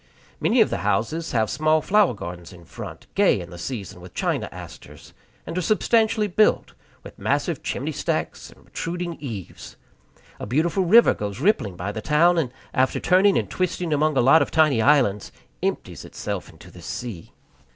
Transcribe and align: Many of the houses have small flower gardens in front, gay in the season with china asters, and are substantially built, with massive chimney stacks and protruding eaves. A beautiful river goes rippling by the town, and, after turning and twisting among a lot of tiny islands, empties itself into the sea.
Many 0.39 0.61
of 0.61 0.71
the 0.71 0.79
houses 0.79 1.31
have 1.33 1.47
small 1.47 1.79
flower 1.79 2.15
gardens 2.15 2.51
in 2.51 2.65
front, 2.65 3.05
gay 3.13 3.39
in 3.39 3.51
the 3.51 3.59
season 3.59 4.01
with 4.01 4.15
china 4.15 4.49
asters, 4.51 5.13
and 5.45 5.55
are 5.55 5.61
substantially 5.61 6.27
built, 6.27 6.73
with 7.03 7.19
massive 7.19 7.61
chimney 7.61 7.91
stacks 7.91 8.49
and 8.49 8.63
protruding 8.63 9.13
eaves. 9.19 9.75
A 10.39 10.47
beautiful 10.47 10.85
river 10.85 11.13
goes 11.13 11.39
rippling 11.39 11.75
by 11.75 11.91
the 11.91 12.01
town, 12.01 12.39
and, 12.39 12.51
after 12.73 12.99
turning 12.99 13.37
and 13.37 13.47
twisting 13.47 13.93
among 13.93 14.17
a 14.17 14.21
lot 14.21 14.41
of 14.41 14.49
tiny 14.49 14.81
islands, 14.81 15.31
empties 15.61 16.03
itself 16.03 16.49
into 16.49 16.71
the 16.71 16.81
sea. 16.81 17.31